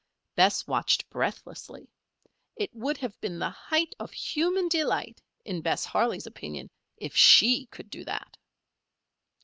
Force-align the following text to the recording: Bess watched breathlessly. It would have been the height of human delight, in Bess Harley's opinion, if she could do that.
Bess 0.33 0.65
watched 0.65 1.07
breathlessly. 1.11 1.87
It 2.55 2.73
would 2.73 2.97
have 2.97 3.21
been 3.21 3.37
the 3.37 3.51
height 3.51 3.93
of 3.99 4.11
human 4.11 4.67
delight, 4.67 5.21
in 5.45 5.61
Bess 5.61 5.85
Harley's 5.85 6.25
opinion, 6.25 6.71
if 6.97 7.15
she 7.15 7.67
could 7.67 7.91
do 7.91 8.03
that. 8.05 8.35